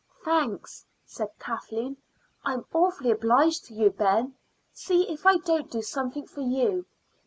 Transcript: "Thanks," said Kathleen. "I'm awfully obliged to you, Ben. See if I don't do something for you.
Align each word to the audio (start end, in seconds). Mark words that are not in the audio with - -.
"Thanks," 0.25 0.83
said 1.05 1.29
Kathleen. 1.37 1.97
"I'm 2.43 2.65
awfully 2.73 3.11
obliged 3.11 3.65
to 3.65 3.75
you, 3.75 3.91
Ben. 3.91 4.33
See 4.73 5.07
if 5.07 5.27
I 5.27 5.37
don't 5.37 5.69
do 5.69 5.83
something 5.83 6.25
for 6.25 6.41
you. 6.41 6.87